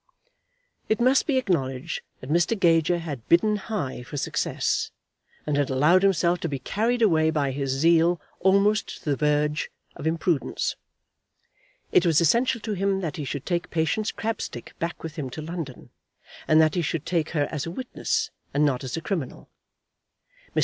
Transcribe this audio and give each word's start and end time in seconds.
It 0.89 0.99
must 0.99 1.27
be 1.27 1.37
acknowledged 1.37 2.01
that 2.21 2.31
Mr. 2.31 2.59
Gager 2.59 2.97
had 2.97 3.29
bidden 3.29 3.57
high 3.57 4.01
for 4.01 4.17
success, 4.17 4.89
and 5.45 5.57
had 5.57 5.69
allowed 5.69 6.01
himself 6.01 6.39
to 6.39 6.49
be 6.49 6.57
carried 6.57 7.03
away 7.03 7.29
by 7.29 7.51
his 7.51 7.69
zeal 7.69 8.19
almost 8.39 9.03
to 9.03 9.11
the 9.11 9.15
verge 9.15 9.69
of 9.95 10.07
imprudence. 10.07 10.75
It 11.91 12.03
was 12.03 12.19
essential 12.19 12.59
to 12.61 12.73
him 12.73 13.01
that 13.01 13.17
he 13.17 13.25
should 13.25 13.45
take 13.45 13.69
Patience 13.69 14.11
Crabstick 14.11 14.73
back 14.79 15.03
with 15.03 15.17
him 15.17 15.29
to 15.29 15.41
London, 15.43 15.91
and 16.47 16.59
that 16.59 16.73
he 16.73 16.81
should 16.81 17.05
take 17.05 17.29
her 17.37 17.47
as 17.51 17.67
a 17.67 17.71
witness 17.71 18.31
and 18.55 18.65
not 18.65 18.83
as 18.83 18.97
a 18.97 19.01
criminal. 19.01 19.49
Mr. 20.55 20.59